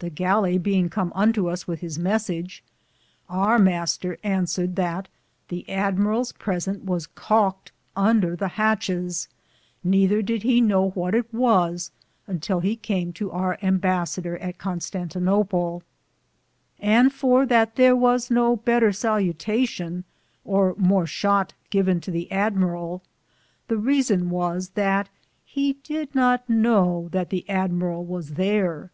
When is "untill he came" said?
12.26-13.12